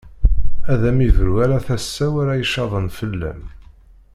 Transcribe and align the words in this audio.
Ad 0.71 0.81
am-ibru 0.89 1.33
ala 1.43 1.59
tasa-w 1.67 2.13
ara 2.21 2.33
icaḍen 2.43 2.87
fell-am. 2.97 3.41